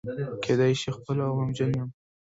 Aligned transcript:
کېدای 0.43 0.73
شي 0.81 0.89
خپه 0.95 1.11
او 1.27 1.33
غمجن 1.37 1.71
یم. 1.77 1.89